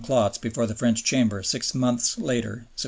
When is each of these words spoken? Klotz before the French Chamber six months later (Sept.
Klotz 0.03 0.39
before 0.39 0.65
the 0.65 0.73
French 0.73 1.03
Chamber 1.03 1.43
six 1.43 1.75
months 1.75 2.17
later 2.17 2.65
(Sept. 2.75 2.79